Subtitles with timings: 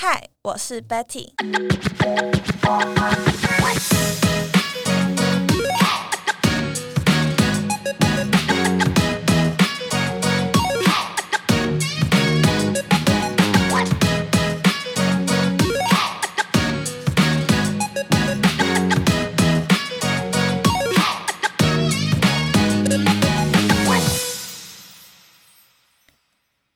[0.00, 1.32] 嗨，我是 Betty。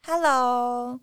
[0.05, 1.01] Hello，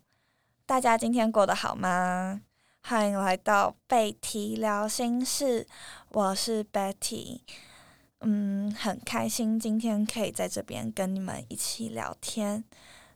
[0.70, 2.42] 大家今天过得好吗？
[2.84, 5.66] 欢迎来到贝提聊心事，
[6.10, 7.40] 我是 Betty。
[8.20, 12.64] 嗯，很开心今天可以在这边跟你们一起聊天。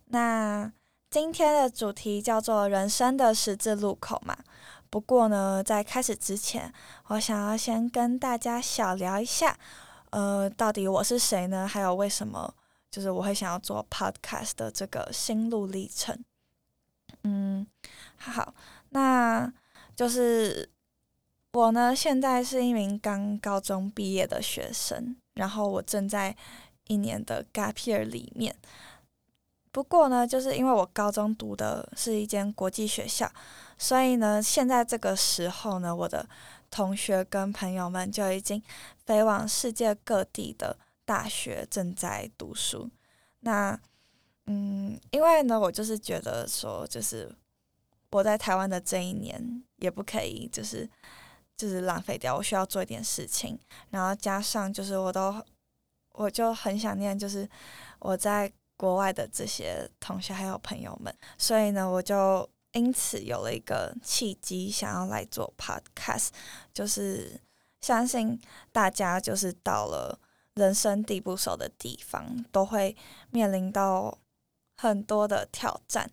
[0.06, 0.74] 那
[1.12, 4.36] 今天的主题叫做人生的十字路口嘛。
[4.90, 6.74] 不过呢，在开始之前，
[7.10, 9.56] 我想要先跟大家小聊一下，
[10.10, 11.68] 呃，到底我是谁呢？
[11.68, 12.52] 还有为什么？
[12.90, 16.18] 就是我会想要做 podcast 的这个心路历程，
[17.24, 17.66] 嗯，
[18.18, 18.54] 好，
[18.90, 19.52] 那
[19.96, 20.70] 就是
[21.54, 26.36] 我呢，现在是一名刚高中毕业的学生，然后我正在
[26.88, 28.56] 一年的 gap year 里面。
[29.72, 33.32] 不过呢，就是因为我高中读的是一间国际学校，
[33.78, 36.28] 所以呢，现在这个时候呢，我的
[36.70, 38.62] 同学跟朋友们就已经
[39.06, 40.78] 飞往世界各地的。
[41.06, 42.90] 大学正在读书，
[43.42, 43.78] 那
[44.48, 47.34] 嗯，因为呢，我就是觉得说，就是
[48.12, 50.90] 我在台湾的这一年也不可以，就是
[51.56, 53.58] 就是浪费掉，我需要做一点事情，
[53.90, 55.42] 然后加上就是我都
[56.12, 57.50] 我就很想念，就是
[58.00, 66.28] 我在国外的这些同学还有朋友们，所以呢，我就因此有了一个契机，想要来做 podcast，
[66.74, 67.40] 就是
[67.80, 68.38] 相信
[68.72, 70.20] 大家就是到了。
[70.56, 72.96] 人生地不熟的地方，都会
[73.32, 74.16] 面临到
[74.84, 76.12] 很多的挑战。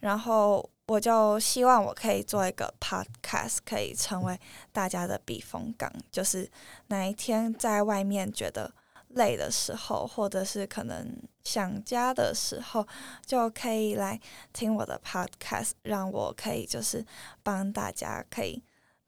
[0.00, 4.38] 然后，我就希望我可以做一个 podcast，可以成为
[4.72, 5.90] 大家的避风港。
[6.12, 6.50] 就是
[6.88, 8.70] 哪一天在外面觉得
[9.08, 12.86] 累的时候，或者是可能想家的时候，
[13.24, 14.20] 就可以来
[14.52, 17.02] 听我的 podcast，让我可以就是
[17.42, 18.62] 帮大家可以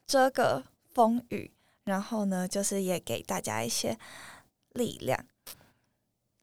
[0.06, 1.52] 遮个风雨。
[1.84, 3.98] 然后呢，就是也给大家一些。
[4.72, 5.24] 力量，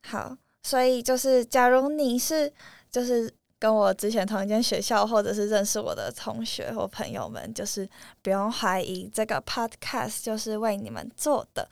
[0.01, 2.51] 好，所以就是，假如你是
[2.89, 7.87] 就是跟我之前同一间学校，或者是认识我的同学或朋友们，就是
[8.21, 11.69] 不用怀疑这个 podcast 就是为你们做的。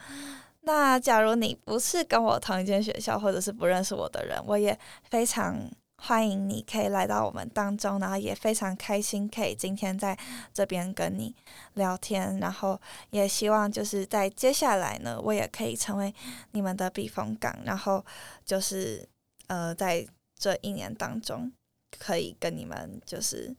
[0.61, 4.77] 那假如你不是跟我同一间学校，或者是不认识我的人，我也
[5.09, 5.57] 非常。
[6.03, 10.17] 欢迎你可以来到我们当中，然后也非常开心可以今天在
[10.51, 11.35] 这边跟你
[11.75, 12.79] 聊天，然后
[13.11, 16.13] 也希望就是在接下来呢，我也可以成为
[16.53, 18.03] 你们的避风港，然后
[18.43, 19.07] 就是
[19.45, 21.51] 呃在这一年当中
[21.99, 23.55] 可以跟你们就是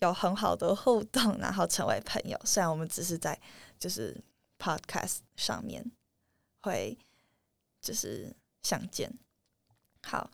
[0.00, 2.38] 有很好的互动，然后成为朋友。
[2.44, 3.40] 虽然我们只是在
[3.78, 4.14] 就是
[4.58, 5.82] podcast 上面
[6.60, 6.98] 会
[7.80, 9.10] 就是相见，
[10.02, 10.30] 好。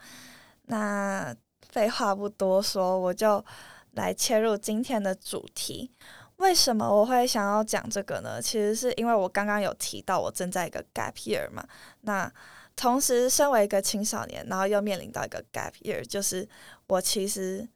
[0.68, 1.34] 那
[1.68, 3.44] 废话不多说，我就
[3.92, 5.90] 来切入今天的主题。
[6.36, 8.40] 为什么我会想要讲这个呢？
[8.40, 11.66] 其实是因为我刚刚有提到我正在一个 gap year 嘛。
[12.02, 12.32] 那
[12.76, 16.48] 同时，身为一个青少年，然后又面临到一个 gap year，就是
[16.86, 17.68] 我其实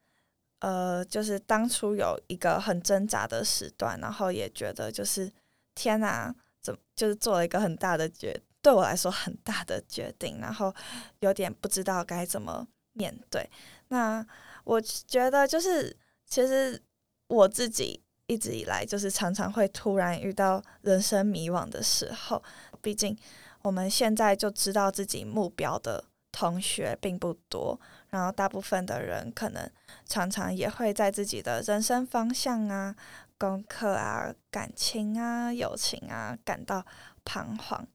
[0.61, 5.29] 呃，就是当初有一个很挣扎的时段，然后也觉得就是
[5.75, 6.33] 天哪，
[6.63, 10.73] 怎就是做了一个很大的决，对我来说很大的决定，然后
[11.19, 12.69] 有点不知道该怎么。
[12.95, 13.49] 面对
[13.89, 14.25] 那，
[14.65, 16.81] 我觉得就是其实
[17.29, 22.43] 我自己一直以来就是常常会突然遇到人生迷惘的时候。
[22.81, 23.17] 毕竟
[23.63, 27.79] 我们现在就知道自己目标的同学并不多，
[28.11, 29.71] 然后大部分的人可能
[30.07, 32.95] 常常也会在自己的人生方向啊、
[33.39, 36.85] 功课啊、感情啊、友情啊感到
[37.25, 37.87] 彷徨，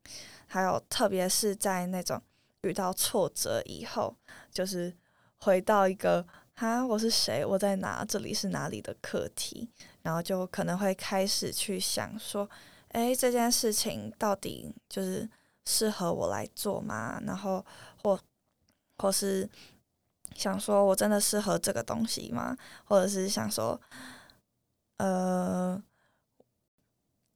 [0.47, 2.21] 还有特别是在那种。
[2.61, 4.15] 遇到挫折以后，
[4.51, 4.95] 就是
[5.37, 7.45] 回到一个哈，我是谁？
[7.45, 8.03] 我在哪？
[8.03, 9.69] 这里是哪里的课题？
[10.01, 12.49] 然后就可能会开始去想说，
[12.89, 15.29] 哎，这件事情到底就是
[15.65, 17.21] 适合我来做吗？
[17.25, 17.63] 然后
[18.01, 18.19] 或
[18.97, 19.47] 或是
[20.35, 22.57] 想说我真的适合这个东西吗？
[22.85, 23.79] 或者是想说，
[24.97, 25.81] 呃，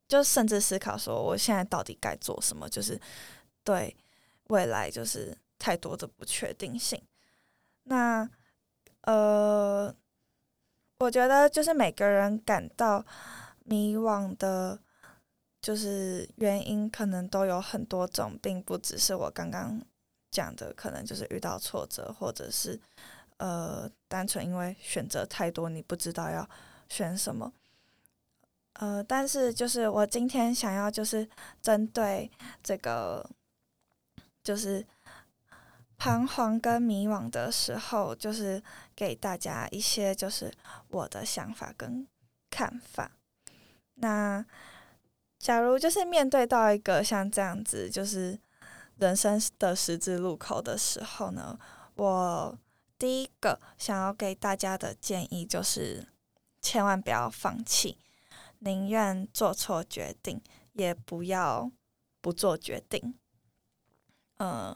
[0.07, 2.67] 就甚至思考说，我现在到底该做什么？
[2.67, 2.99] 就是
[3.63, 3.95] 对。
[4.51, 7.01] 未来就是太多的不确定性。
[7.83, 8.29] 那
[9.01, 9.95] 呃，
[10.99, 13.03] 我觉得就是每个人感到
[13.63, 14.77] 迷惘的，
[15.61, 19.81] 就是原因可能都有很多种，并不只是我刚刚
[20.29, 22.79] 讲的，可能就是遇到挫折，或者是
[23.37, 26.47] 呃，单纯因为选择太多，你不知道要
[26.89, 27.51] 选什么。
[28.73, 31.27] 呃，但是就是我今天想要就是
[31.61, 32.29] 针对
[32.63, 33.27] 这个，
[34.43, 34.85] 就是
[35.97, 38.61] 彷徨跟迷惘的时候，就是
[38.95, 40.51] 给大家一些就是
[40.89, 42.07] 我的想法跟
[42.49, 43.11] 看法。
[43.95, 44.43] 那
[45.37, 48.39] 假如就是面对到一个像这样子就是
[48.97, 51.59] 人生的十字路口的时候呢，
[51.95, 52.57] 我
[52.97, 56.07] 第一个想要给大家的建议就是
[56.61, 57.97] 千万不要放弃。
[58.59, 60.39] 宁愿做错决定，
[60.73, 61.71] 也不要
[62.21, 63.15] 不做决定。
[64.41, 64.75] 嗯，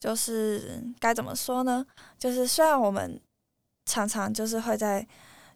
[0.00, 1.84] 就是该怎么说呢？
[2.18, 3.20] 就是虽然我们
[3.84, 5.06] 常常就是会在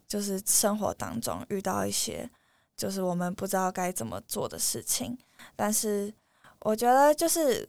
[0.07, 2.29] 就是生活当中遇到一些
[2.77, 5.17] 就是我们不知道该怎么做的事情，
[5.55, 6.13] 但是
[6.59, 7.67] 我觉得就是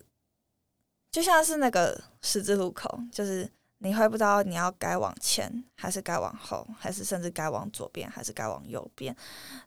[1.11, 3.51] 就像是那个十字路口，就是。
[3.85, 9.13] 你会不知道你要该往前还是该往后，还是甚至该往左边还是该往右边。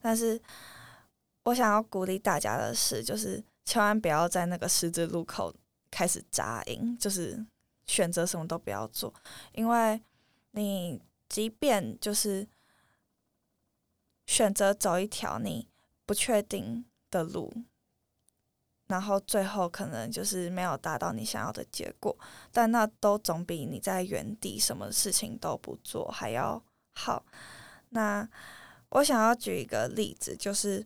[0.02, 0.42] 但是
[1.44, 5.54] 我想要鼓励大家的是，就是千万不要在那个十字路口
[5.96, 7.42] 开始扎营，就是
[7.86, 9.14] 选择什么都不要做，
[9.54, 10.02] 因为
[10.52, 12.46] 你即便就是
[14.26, 15.70] 选择走一条你
[16.06, 17.54] 不确定的路。
[18.88, 22.14] 然后最后可能就是没有达到你想要的结果，
[22.52, 26.62] 但那都总比你在原地什么事情都不做还要
[26.92, 27.26] 好。
[27.90, 28.28] 那
[28.90, 30.86] 我想要举一个例子，就是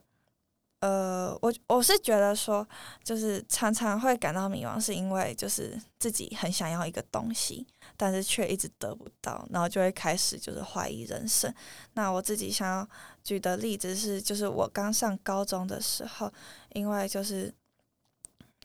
[0.80, 2.68] 呃，我我是觉得说，
[3.04, 7.68] 就是常常会感到迷茫，是因为就是自己很想要一个东西，
[7.98, 11.54] 但是却一直得不到，然后就会开始就是怀疑人生。
[11.94, 12.88] 那我自己想要
[13.24, 16.32] 举的例子是，就是我刚上高中的时候，
[16.74, 17.54] 因为就是。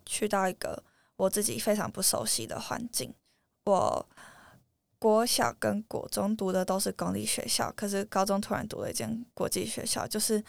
[0.06, 0.84] 去到一个
[1.16, 3.14] 我自己非常不熟悉的环境。
[3.64, 4.06] 我
[4.98, 10.42] 国小跟国中读的都是公立学校，可是高中突然读了一间国际学校，就是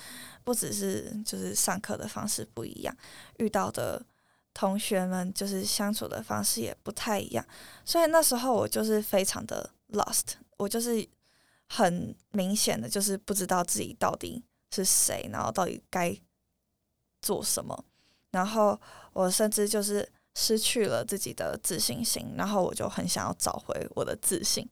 [0.43, 2.95] 不只是就是上课的方式不一样，
[3.37, 4.01] 遇到的
[4.53, 7.45] 同学们就是相处的方式也不太一样。
[7.83, 11.05] 所以那时候我就是非常的 lost，我就是
[11.67, 16.17] 很明显的就是不知道自己到底是谁，然后到底该
[17.21, 17.85] 做什么。
[18.31, 18.79] 然后
[19.13, 24.67] 我甚至就是失去了自己的自信心，然后我就很想要找回我的自信，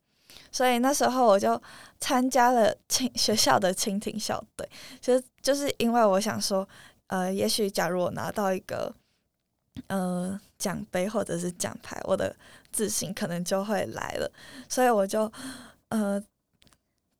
[0.52, 1.60] 所以那时候我就
[2.00, 4.70] 参加了蜻 学校的蜻蜓校队，
[5.02, 6.68] 其实就是因为我想说，
[7.08, 8.94] 呃，也许假如我拿到一个
[9.88, 12.36] 呃奖杯或者是奖牌，我的
[12.72, 14.30] 自信可能就会来了，
[14.68, 15.32] 所以我就
[15.88, 16.22] 呃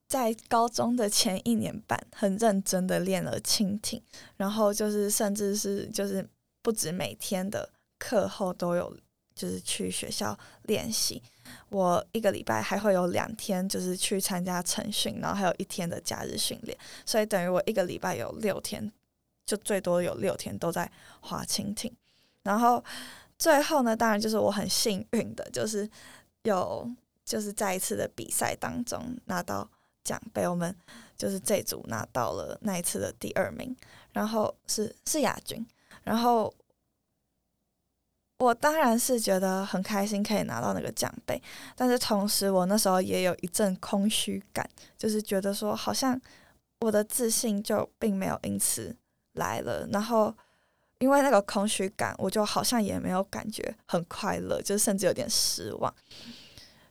[0.10, 4.02] 在高中的前一年半很认真的练了蜻蜓，
[4.36, 6.28] 然后就是甚至是就是。
[6.66, 7.73] 不止每天的
[8.04, 8.94] 课后都有，
[9.34, 11.24] 就是去学校练习。
[11.70, 16.78] 我一个礼拜还会有两天，就是去参加晨训，然后还有一天的假日训练。
[17.06, 18.92] 所以等于我一个礼拜有六天，
[19.46, 20.92] 就最多有六天都在
[21.22, 21.90] 划蜻蜓。
[22.44, 22.84] 然后
[23.38, 25.90] 最后呢，当然就是我很幸运的，就是
[26.42, 26.90] 有
[27.24, 29.70] 就是在一次的比赛当中拿到
[30.04, 30.46] 奖杯。
[30.46, 30.76] 我们
[31.16, 33.74] 就是这组拿到了那一次的第二名，
[34.12, 35.66] 然后是是亚军。
[36.04, 36.54] 然后，
[38.40, 41.42] 我当然是觉得很开心可以拿到那个奖杯，
[41.76, 46.20] 但是同时我那时候也有一阵空虚感，就是觉得说好像
[46.82, 48.96] 我的自信就并没有因此
[49.34, 49.88] 来了。
[49.92, 50.36] 然后
[51.00, 55.94] 因为那个空虚感，我就好像也没有感觉很快乐，就甚至有点失望。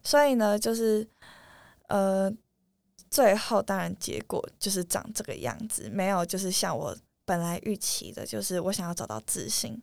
[0.03, 1.07] 所以呢，就是
[1.89, 2.33] 呃，
[3.11, 6.97] 最后当然结果就是长这个样子，没有就是像我。
[7.25, 9.81] 本来预期的就是我想要找到自信，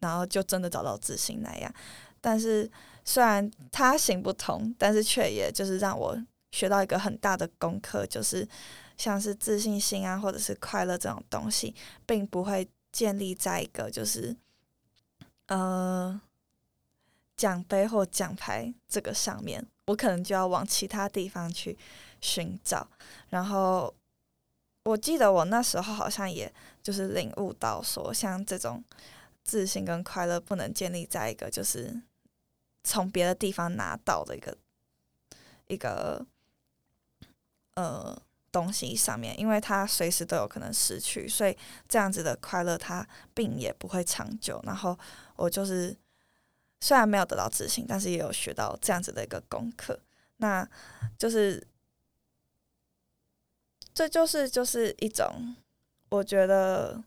[0.00, 1.74] 然后就真的找到自信那样。
[2.20, 2.70] 但是
[3.04, 6.14] 虽然它行不通，但是却也就是让我
[6.50, 8.46] 学到一个很大的功课，就是
[8.96, 14.36] 像是自信心啊，或者是快乐这种东西，并不会建立在一个就是
[15.46, 16.20] 呃
[17.36, 19.66] 奖杯或奖牌这个上面。
[19.86, 21.78] 我可能就要往其他地方去
[22.20, 22.88] 寻找，
[23.28, 23.94] 然后。
[24.84, 26.50] 我记得我那时候好像也
[26.82, 28.82] 就是领悟到说，像这种
[29.44, 32.00] 自信跟快乐不能建立在一个就是
[32.84, 34.56] 从别的地方拿到的一个
[35.66, 36.24] 一个
[37.74, 38.20] 呃
[38.52, 41.56] 东西上面，因为它随时都有可能失去，所以
[41.88, 44.60] 这样子的快乐它并也不会长久。
[44.64, 44.98] 然后
[45.36, 45.96] 我就是
[46.80, 50.00] 虽然没有得到自信，但是也有学到这样子的一个功课，
[50.36, 50.68] 那
[51.18, 51.66] 就是。
[53.92, 55.56] 这就是就是一种，
[56.08, 57.02] 我觉得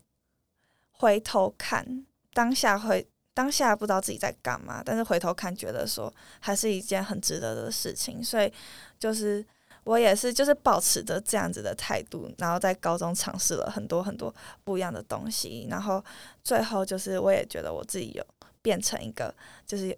[0.92, 8.52] 回头看当下会当下不知道自己在干嘛，但是回头看觉得说还是一件很值得的事情，所以
[8.98, 9.44] 就是
[9.84, 16.04] 我也是就是保持着这样子的态度，然后在高中尝试了很多很多不一样的东西，然后
[16.42, 18.26] 最后就是我也觉得我自己有
[18.62, 19.34] 变成一个
[19.66, 19.96] 就是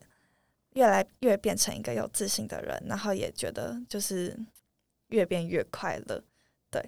[0.74, 4.36] 越来越变成一个有自信的人，然后也觉得就是
[5.08, 6.22] 越变越快乐，
[6.70, 6.82] 对，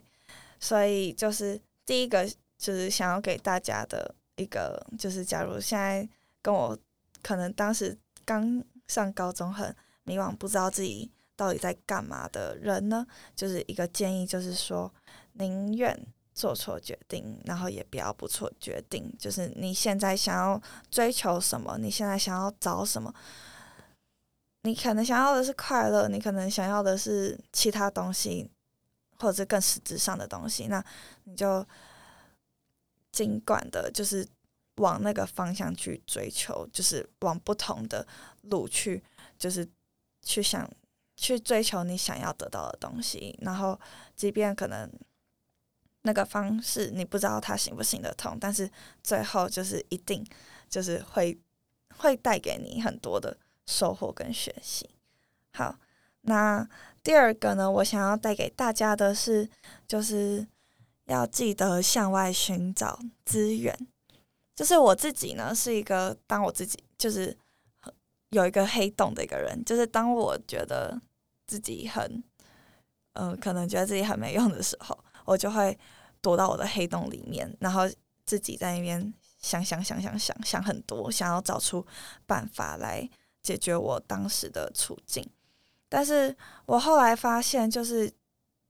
[0.58, 2.26] 所以就是第一个
[2.58, 6.08] 就是想要给大家的一个就是，假如现在
[6.40, 6.78] 跟我
[7.22, 11.10] 可能当时刚上高中很迷惘，不知道自己。
[11.38, 13.06] 到底在干嘛的人呢？
[13.36, 14.92] 就是一个建议，就是说，
[15.34, 15.96] 宁愿
[16.34, 19.08] 做错决定，然后也不要不错决定。
[19.16, 23.14] 就是你现在想要追求什么，你现在想要找什么，
[24.62, 28.50] 你可能想要的是快乐，你可能想要的是其他东西，
[29.20, 30.84] 或者是更实质上的东西，那
[31.22, 31.64] 你就
[33.18, 34.24] 尽管的，就是
[34.76, 38.06] 往那个方向去追求，就是往不同的
[38.42, 39.02] 路去，
[39.36, 39.68] 就是
[40.22, 40.70] 去想。
[41.20, 43.76] 去追求你想要得到的东西，然后
[44.14, 44.88] 即便可能
[46.02, 48.70] 那个方式你不知道它行不行得通，但是
[49.02, 50.24] 最后就是一定
[50.68, 51.36] 就是会
[51.96, 54.88] 会带给你很多的收获跟学习。
[55.54, 55.76] 好，
[56.20, 56.64] 那
[57.02, 59.50] 第二个呢，我想要带给大家的是，
[59.88, 60.46] 就是
[61.08, 63.76] 要记得向外寻找资源。
[64.54, 67.36] 就是我自己呢，是一个当我自己就是
[68.30, 71.00] 有一个黑洞的一个人，就是当我觉得。
[71.48, 72.22] 自己很，
[73.14, 75.74] 嗯，可能觉得自己很没用的时候，我就会
[76.20, 77.88] 躲到我的黑洞里面，然后
[78.26, 81.86] 自己在那边想想想想想想很多，想要找出
[82.26, 83.08] 办法来
[83.42, 85.26] 解决我当时的处境。
[85.88, 86.36] 但是
[86.66, 88.12] 我后来发现，就是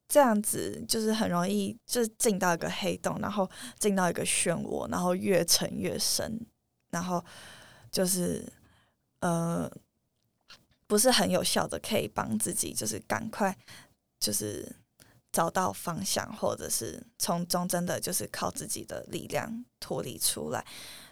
[0.08, 3.48] 这样子，就是很容易就是进到一个黑洞，然后
[3.78, 6.40] 进到一个漩涡，然后越沉越深，
[6.90, 7.24] 然后
[7.90, 8.44] 就是
[9.20, 9.70] 呃。
[10.90, 13.54] 不是很有效的，可以帮自己就是赶快
[14.18, 14.66] 就是
[15.30, 20.64] 找到方向，或者是从中真的就是靠自己的力量脱离出来。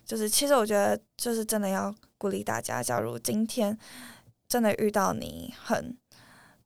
[0.07, 3.79] 就是其实我觉得，就是真的要鼓励大家，假如今天
[4.49, 5.95] 真的遇到你很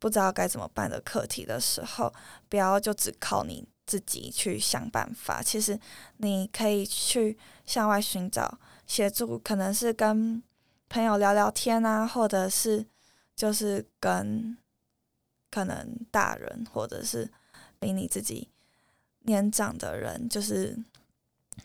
[0.00, 2.12] 不知道该怎么办的课题的时候，
[2.48, 5.40] 不要就只靠你自己去想办法。
[5.40, 5.78] 其实
[6.16, 10.42] 你可以去向外寻找协助，可能是跟
[10.88, 12.84] 朋友聊聊天啊，或者是。
[13.36, 14.54] 就是跟
[15.50, 17.26] 可能大人或者是
[17.78, 18.46] 比你自己
[19.20, 20.78] 年长的人，就是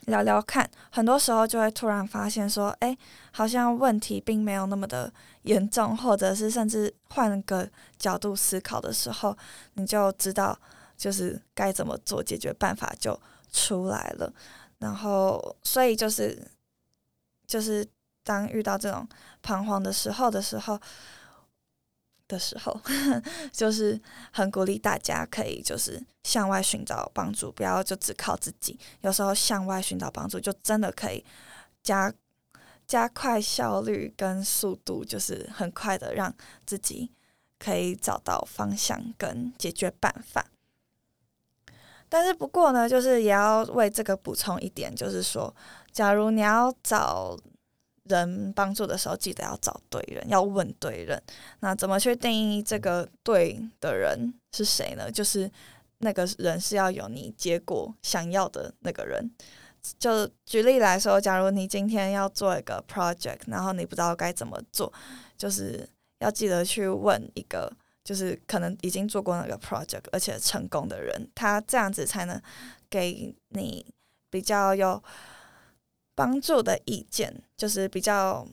[0.08, 0.70] 聊聊看。
[0.92, 2.98] 很多时候就会突然发现说，哎，
[3.32, 5.12] 好像问题并没有那么的
[5.44, 9.36] 严重，或者是甚至换个角度思考的时候，
[9.74, 10.58] 你就知道
[10.98, 13.20] 就是该怎么做，解决办法就
[13.52, 14.32] 出来了。
[14.80, 16.46] 然后，所以就是
[17.48, 17.88] 就是
[18.24, 19.08] 当遇到这种
[19.42, 20.80] 彷徨的时候的时候。
[22.28, 22.80] 的时候，
[23.52, 24.00] 就是
[24.32, 28.80] 很鼓励大家可以就是向外寻找帮助，不要就只靠自己。
[29.02, 31.24] 有时候向外寻找帮助，就真的可以
[31.84, 32.12] 加
[32.88, 36.34] 加快效率跟速度，就是很快的让
[36.66, 37.12] 自己
[37.60, 40.46] 可以找到方向跟解决办法。
[42.10, 45.56] 但是不过呢，就是也要为这个补充一点，就是说，
[45.92, 47.38] 假如你要找。
[48.06, 51.22] 人帮助的时候，记得要找对人，要问对人。
[51.60, 55.12] 那怎么去定义这个对的人是谁呢？
[55.12, 55.50] 就是
[56.00, 59.30] 那个人是要有你结果想要的那个人。
[60.00, 64.92] 就举例来说，假如你今天要做一个 project，然后你不知道该怎么做，
[65.38, 65.88] 就是
[66.20, 67.72] 要记得去问一个，
[68.04, 72.42] 就是可能已经做过那个 project 而且成功的人，他这样子才能
[72.90, 73.86] 给你
[74.30, 75.02] 比较有。
[76.16, 78.48] 帮助的意见就是比较，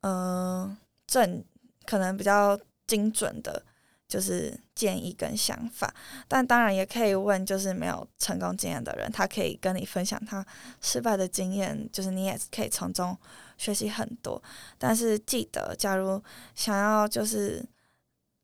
[0.00, 0.74] 嗯，
[1.06, 1.44] 正
[1.84, 3.62] 可能比较精准的，
[4.08, 5.94] 就是建议跟想法。
[6.26, 10.44] 但当然也可以问，就是没有成功经验的人，他可以跟你分享他
[10.80, 13.16] 失败的经验，就是你也可以从中
[13.58, 14.42] 学习很多。
[14.78, 16.22] 但是记得，假如
[16.54, 17.62] 想要就是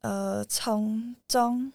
[0.03, 1.73] 呃从中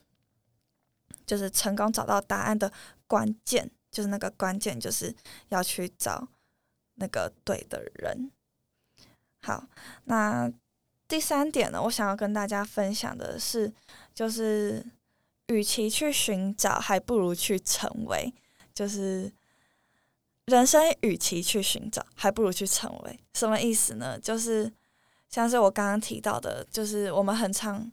[1.26, 2.72] 就是成功找到答案的
[3.08, 3.72] 关键。
[3.94, 5.16] 就是那个关键，就是
[5.50, 6.28] 要去找
[6.96, 8.32] 那个对的人。
[9.44, 9.64] 好，
[10.06, 10.52] 那
[11.08, 13.72] 第三点呢，我想要跟大家分享的是，
[14.16, 14.84] 就是
[15.48, 18.34] 与其去寻找，还不如去成为。
[18.74, 19.32] 就是
[20.46, 23.20] 人生，与其去寻找，还不如去成为。
[23.36, 24.20] 什么意思呢？
[24.20, 24.72] 就是
[25.30, 27.92] 像是我刚刚提到的，就是我们很常，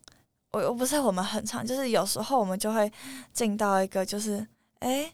[0.52, 2.90] 我我不是我们很常，就是有时候我们就会
[3.34, 4.46] 进到一个，就是
[4.78, 5.12] 哎。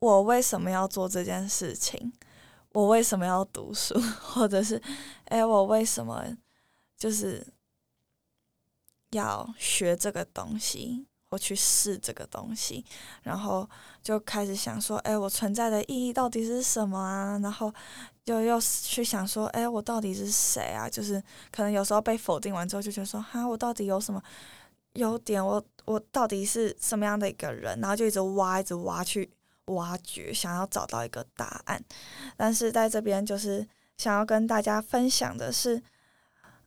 [0.00, 2.12] 我为什么要做这件事情？
[2.72, 3.98] 我为什么要读书？
[4.20, 4.80] 或者是，
[5.24, 6.24] 哎，我为什么
[6.96, 7.44] 就是
[9.10, 12.84] 要学这个东西，我去试这个东西，
[13.22, 13.68] 然后
[14.02, 17.38] 就开始想说，哎，我存在的意义到底是什么啊？
[17.42, 17.72] 然后
[18.24, 20.88] 就又去想说，哎，我到底是谁啊？
[20.88, 24.22] 就是可能有时候被否定完之后，就觉得说，哈，我到底有什么
[24.92, 25.44] 优点？
[25.44, 27.80] 我我到底是什么样的一个人？
[27.80, 29.28] 然后就一直挖，一直挖去
[29.68, 31.82] 挖掘，想要找到一个答案。
[32.36, 35.82] 但是在这边就是想要跟大家分享的是，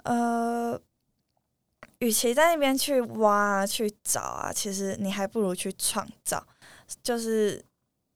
[0.04, 0.80] 呃。
[2.00, 6.44] 与其在那边去挖啊去找啊，其实你还不如去创造。
[7.04, 7.64] 就是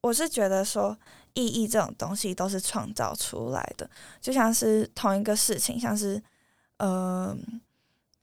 [0.01, 0.97] 我是觉得说，
[1.35, 3.87] 意义这种东西都是创造出来的。
[4.19, 6.19] 就像是同一个事情，像是
[6.77, 7.37] 呃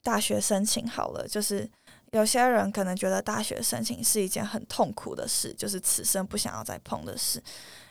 [0.01, 1.69] 大学申请好了，就是
[2.13, 7.43] 有些人可能觉得大学申请是一件很痛苦的事，就是此生不想要再碰的事，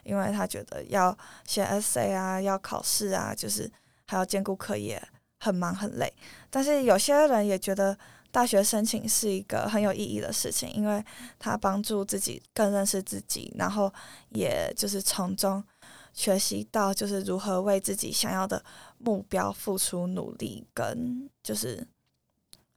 [0.02, 3.70] 因为他觉得要写 essay 啊，要考试啊，就是
[4.06, 5.00] 还要兼顾课业。
[5.44, 6.08] 很忙很累，
[6.50, 7.98] 但是有些人也觉得
[8.30, 11.04] 大学申请是一个很有意义的事情，因为
[11.36, 13.92] 它帮助自己更认识自己，然后
[14.28, 15.60] 也就是从中
[16.12, 18.64] 学习到就是如何为自己想要的
[18.98, 21.84] 目标付出努力，跟就是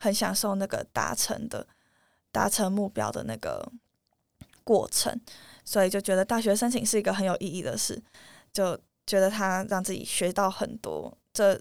[0.06, 1.66] 很享受那个达成的
[2.32, 3.68] 达成目标的那个
[4.64, 5.20] 过程，
[5.64, 8.02] 所以就觉得大学申请是一个很有意义的事，
[8.54, 11.60] 就觉得他让自己学到很多这。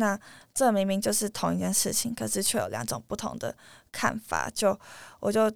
[0.00, 0.16] 那
[0.54, 3.52] 这明明就是同一件事情，可是却有两种不同的
[3.90, 4.48] 看法。
[4.54, 4.78] 就
[5.18, 5.50] 我就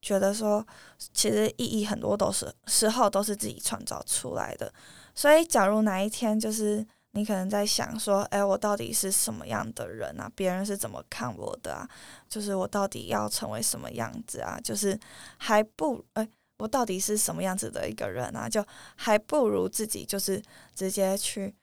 [0.00, 0.66] 觉得说，
[1.12, 4.72] 其实意义很多都是时候都是自己创造出来的。
[5.14, 10.30] 所以，假如哪一天就是你可能在想说，哎，我到底是什么样的人啊？
[10.34, 11.88] 别人是怎么看我的啊？
[12.28, 14.58] 就是我到底要成为什么样子啊？
[14.64, 14.98] 就是
[15.36, 16.26] 还不哎，
[16.58, 18.48] 我到底是什么样子的一个人啊？
[18.48, 18.64] 就
[18.96, 20.42] 还不如自己就是
[20.74, 21.54] 直接去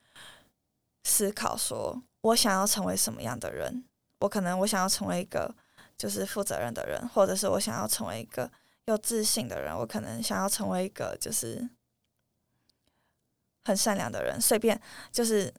[1.03, 2.01] 思考说。
[2.21, 3.83] 我想要成为什么样的人？
[4.19, 5.55] 我可能我想要成为一个
[5.97, 8.51] 就是负责任的人，或者是我想要成为一个
[8.85, 9.75] 有自信的人。
[9.75, 11.67] 我可能想要成为一个就是
[13.69, 14.41] 很善良的人。
[14.41, 14.79] 随便
[15.11, 15.53] 就是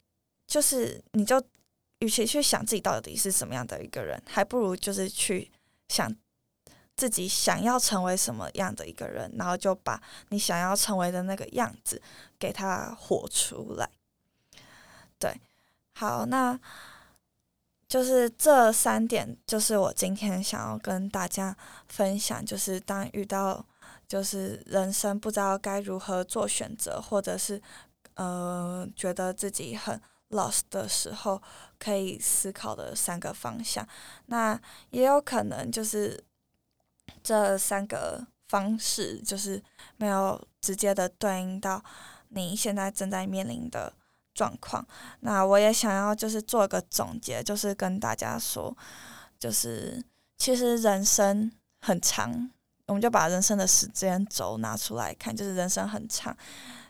[0.46, 1.42] 就是，你就
[2.01, 5.51] 与其去想自己到底是什么样的一个人，还不如就是去
[5.88, 6.14] 想
[6.96, 12.03] 自己想要成为什么样的一个人，然后就把你想要成为的那个样子
[12.38, 13.88] 给他活出来。
[15.18, 15.40] 对。
[15.92, 16.59] 好，那
[17.87, 21.55] 就是这三点，就是我今天想要跟大家
[21.88, 22.44] 分享。
[22.46, 23.62] 就是当遇到
[24.09, 27.61] 就是人生不知道该如何做选择，或者是
[28.14, 31.42] 呃觉得自己很 lost 的时候，
[31.79, 33.87] 可以思考的三个方向。
[34.27, 36.23] 那也有可能就是
[37.23, 39.62] 这三个方式，就是
[39.96, 41.83] 没有直接的对应到
[42.29, 43.92] 你现在正在面临的。
[44.33, 44.87] 状况，
[45.20, 48.75] 那我也想要就是做个总结，就是跟大家说，
[49.38, 50.03] 就是
[50.38, 52.49] 其实人生很长，
[52.87, 56.35] 我们就把人生的时间轴拿出来看，就是人生很长，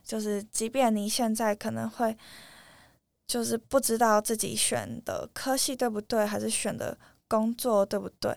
[0.03, 2.17] 就是即便你现在可能会
[3.27, 8.37] 就是不知道自己选的科系对不对，还是选的工作对不对，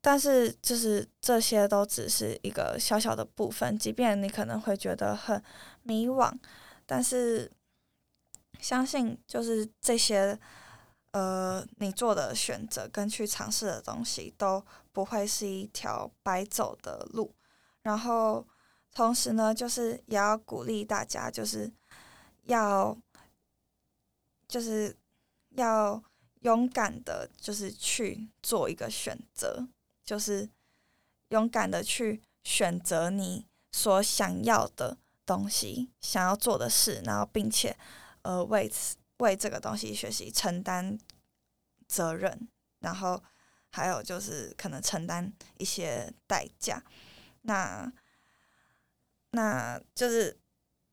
[0.00, 5.42] 但是就是这些都只是一个小小的部分，即便你可能会觉得很
[5.82, 6.32] 迷惘，
[6.86, 7.50] 但是。
[8.60, 10.38] 相信就是这些，
[11.10, 17.34] 呃，你做的选择跟去尝试的东西都不会是一条白走的路。
[17.82, 18.46] 然后，
[18.94, 21.70] 同时呢，就是也要鼓励大家，就是
[22.44, 22.96] 要，
[24.48, 24.96] 就是
[25.50, 26.02] 要
[26.40, 29.66] 勇敢的，就是去做一个选择，
[30.02, 30.48] 就是
[31.28, 37.76] 勇敢的去选择你所想要的东西，想要做的事，然后并且。
[38.26, 40.98] 呃，为此为这个东西学习承担
[41.86, 43.22] 责任，然后
[43.68, 46.82] 还有就是可能承担一些代价。
[47.42, 47.92] 那
[49.34, 50.36] 那就是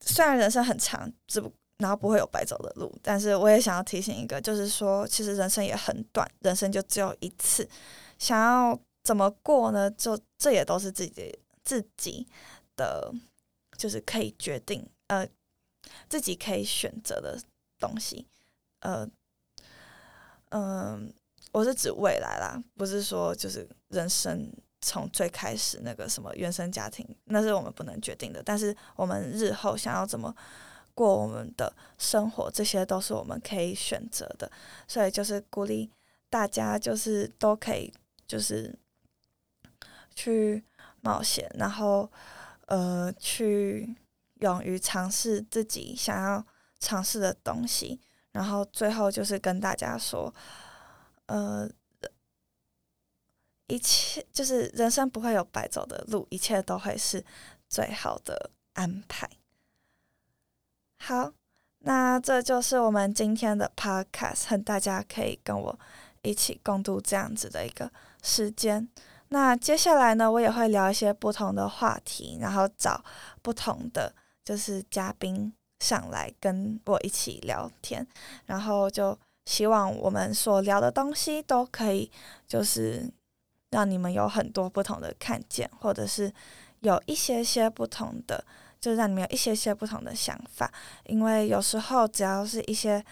[0.02, 7.68] 虽然人生很长，只不然后不会有白走的路，但是我也想要提醒一个，就是说其实人生也很短，人生就只有一次，
[8.20, 9.90] 想要怎么过呢？
[9.92, 12.28] 就这也都是自己自己
[12.76, 13.14] 的，
[13.78, 15.28] 就是可以决定呃。
[16.08, 17.38] 自己可以选择的
[17.80, 18.28] 东西，
[18.82, 19.06] 呃，
[20.50, 21.12] 嗯，
[21.52, 24.48] 我是指未来啦，不是说就是人生
[24.82, 28.44] 从最开始那个什么原生家庭，那是我们不能决定的。
[28.44, 30.36] 但是我们日后想要怎么
[30.94, 34.52] 过我们的生活，这些都是我们可以选择的。
[34.88, 35.90] 所以就是鼓励
[36.30, 37.94] 大家，就是都可以，
[38.28, 38.78] 就是
[40.14, 40.64] 去
[41.02, 42.12] 冒险，然后
[42.68, 43.96] 呃去。
[44.42, 46.44] 勇于尝试自己想要
[46.80, 50.34] 尝试的东西，然后最后就是跟大家说，
[51.28, 51.70] 呃，
[53.72, 57.24] 一切就是人生不会有白走的路，一切都会是
[57.70, 59.30] 最好的安排。
[60.98, 61.32] 好，
[61.80, 65.80] 那这就是我们今天的 podcast，和大家可以跟我
[66.22, 67.90] 一起共度这样子的一个
[68.22, 68.90] 时间。
[69.30, 73.02] 那接下来呢，我也会聊一些不同的话题，然后找
[73.42, 78.06] 不同的就是嘉宾上来跟我一起聊天，
[78.46, 82.12] 然后就希望我们所聊的东西都可以
[82.46, 83.10] 就是
[83.72, 86.32] 让你们有很多不同的看见，或者是
[86.82, 88.46] 有一些些不同的，
[88.80, 90.72] 就让你们有一些些不同的想法。
[91.06, 93.04] 因为有时候只要是一些，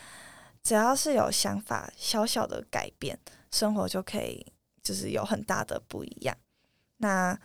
[0.62, 3.19] 只要是有想法，小小的改变，
[3.52, 4.45] 生活就可以。
[4.82, 6.36] 就是有很大的不一样，
[6.98, 7.38] 那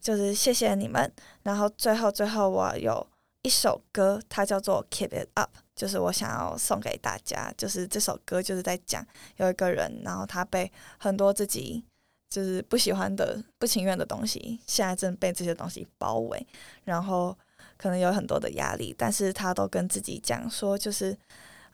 [0.00, 1.12] 就是谢谢你们。
[1.44, 3.06] 然后最后最后，我有
[3.42, 7.52] 一首歌，它叫做《Keep It Up》，就是我想要送给大家。
[7.56, 11.84] 就是这首歌就是在讲有一个人，然后他被很多自己
[12.28, 16.46] 就是不喜欢的、不情愿的东西，现在正被这些东西包围，
[16.84, 17.36] 然后
[17.76, 21.16] 可能有很多的压力，但是他都跟自己讲说，就是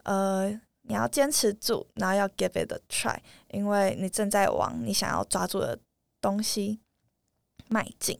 [0.04, 0.60] 呃。
[0.84, 3.16] 你要坚持住，然后要 give it a try，
[3.50, 5.78] 因为你正在往你想要抓住的
[6.22, 6.80] 东西
[7.68, 8.18] 迈进。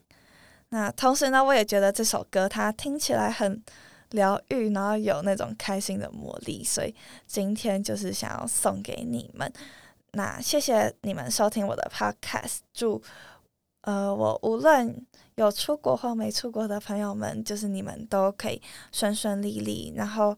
[0.69, 3.61] 那同时呢，我也觉得这首歌它听起来很
[4.11, 6.95] 疗愈，然后有那种开心的魔力，所以
[7.27, 9.51] 今天就是想要送给你们。
[10.12, 13.03] 那谢谢你们收听我的 podcast，祝
[13.83, 18.61] 呃我无论有出国或没出国的朋友们，就是你们都可以
[18.92, 20.37] 顺顺利利，然后。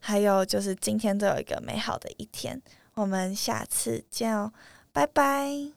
[0.00, 2.62] 还有就是今天都有一个美好的一天，
[2.94, 4.52] 我们下次见哦，
[4.92, 5.72] 拜拜。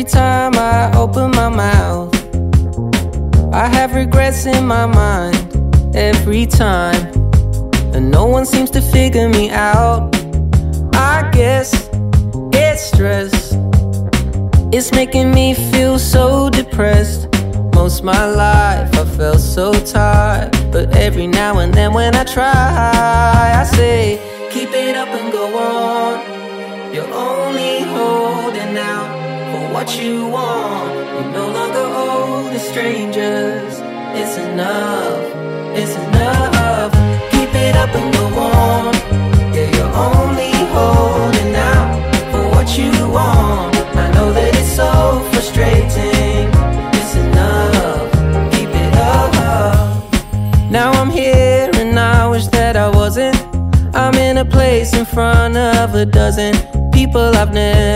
[0.00, 2.14] Every time I open my mouth,
[3.52, 5.36] I have regrets in my mind.
[5.94, 7.12] every time.
[7.92, 10.08] And no one seems to figure me out.
[10.94, 11.90] I guess
[12.50, 13.54] it's stress.
[14.72, 17.28] It's making me feel so depressed.
[17.74, 20.50] Most my life I felt so tired.
[20.72, 24.18] But every now and then when I try, I say,
[24.50, 25.29] keep it up and
[29.90, 30.94] what you want.
[30.94, 33.74] You no longer owe the strangers.
[34.20, 35.40] It's enough
[35.72, 36.92] it's enough.
[37.32, 38.94] Keep it up and go on.
[39.54, 41.90] Yeah, you're only holding out
[42.30, 43.74] for what you want.
[43.96, 46.48] I know that it's so frustrating.
[46.98, 48.10] It's enough.
[48.52, 49.32] Keep it up.
[50.70, 53.36] Now I'm here and I wish that I wasn't.
[53.94, 56.54] I'm in a place in front of a dozen
[56.92, 57.89] people I've never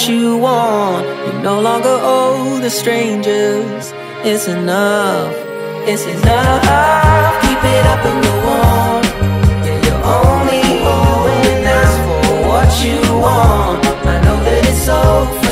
[0.00, 1.06] what you want.
[1.26, 3.92] You no longer owe the strangers.
[4.24, 5.34] It's enough.
[5.86, 7.42] It's enough.
[7.42, 9.04] Keep it up and go on.
[9.64, 13.84] Yeah, you're only holding out for what you want.
[14.06, 15.49] I know that it's so.